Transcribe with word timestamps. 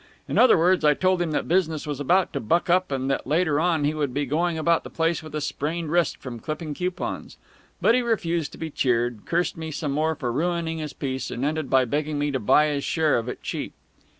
In 0.27 0.39
other 0.39 0.57
words, 0.57 0.83
I 0.83 0.95
told 0.95 1.21
him 1.21 1.29
that 1.29 1.47
business 1.47 1.85
was 1.85 1.99
about 1.99 2.33
to 2.33 2.39
buck 2.39 2.71
up 2.71 2.91
and 2.91 3.07
that 3.11 3.27
later 3.27 3.59
on 3.59 3.83
he 3.83 3.93
would 3.93 4.15
be 4.15 4.25
going 4.25 4.57
about 4.57 4.83
the 4.83 4.89
place 4.89 5.21
with 5.21 5.35
a 5.35 5.41
sprained 5.41 5.91
wrist 5.91 6.17
from 6.17 6.39
clipping 6.39 6.73
coupons. 6.73 7.37
But 7.81 7.93
he 7.93 8.01
refused 8.01 8.51
to 8.53 8.57
be 8.57 8.71
cheered, 8.71 9.25
cursed 9.27 9.57
me 9.57 9.69
some 9.69 9.91
more 9.91 10.15
for 10.15 10.31
ruining 10.31 10.79
his 10.79 10.93
piece, 10.93 11.29
and 11.29 11.45
ended 11.45 11.69
by 11.69 11.85
begging 11.85 12.17
me 12.17 12.31
to 12.31 12.39
buy 12.39 12.69
his 12.69 12.83
share 12.83 13.15
of 13.15 13.29
it 13.29 13.43
cheap." 13.43 13.73